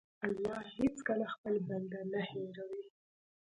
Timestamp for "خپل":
1.33-1.55